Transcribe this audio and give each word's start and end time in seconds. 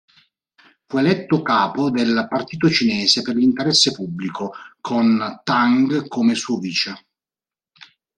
Fu 0.87 0.97
eletto 0.97 1.43
capo 1.43 1.91
del 1.91 2.25
"Partito 2.27 2.67
cinese 2.71 3.21
per 3.21 3.35
l'interesse 3.35 3.91
pubblico" 3.91 4.51
con 4.81 5.41
Tang 5.43 6.07
come 6.07 6.33
suo 6.33 6.57
vice. 6.57 7.05